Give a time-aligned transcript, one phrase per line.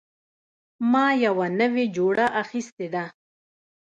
[0.91, 3.05] ما یوه نوې جوړه اخیستې ده